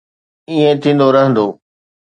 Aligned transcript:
ائين 0.49 0.75
ٿيندو 0.81 1.07
رهندو. 1.15 1.47